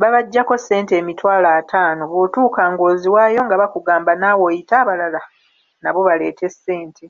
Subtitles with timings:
[0.00, 5.20] Babaggyako ssente emitwalo ataano bw'otuuka ng'oziwaayo nga bakugamba naawe oyite abalala
[5.82, 7.04] nabo baleete ssente.